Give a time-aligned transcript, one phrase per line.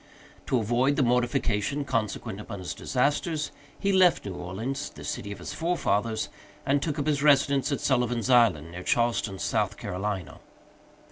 [0.47, 5.37] To avoid the mortification consequent upon his disasters, he left New Orleans, the city of
[5.37, 6.27] his forefathers,
[6.65, 10.39] and took up his residence at Sullivan's Island, near Charleston, South Carolina.